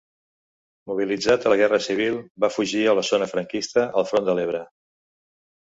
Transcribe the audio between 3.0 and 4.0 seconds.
la zona franquista